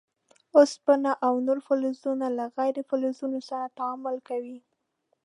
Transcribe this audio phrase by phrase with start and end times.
[0.57, 4.59] اوسپنه او نور فلزونه له غیر فلزونو سره تعامل کوي.